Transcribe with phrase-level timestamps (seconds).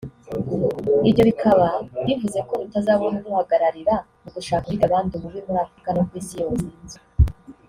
[1.09, 1.67] Ibyo bikaba
[2.05, 6.67] bivuze ko rutazabona uruhagararira mu gushaka uhiga abandi ububi muri Afrika no ku isi yose